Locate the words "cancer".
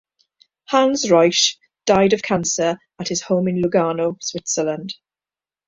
2.23-2.79